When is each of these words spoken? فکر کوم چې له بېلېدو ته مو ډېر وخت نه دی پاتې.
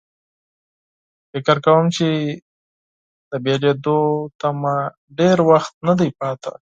فکر 1.31 1.57
کوم 1.65 1.83
چې 1.95 2.09
له 3.29 3.37
بېلېدو 3.43 3.99
ته 4.39 4.47
مو 4.59 4.75
ډېر 5.19 5.37
وخت 5.49 5.73
نه 5.87 5.93
دی 5.99 6.09
پاتې. 6.19 6.51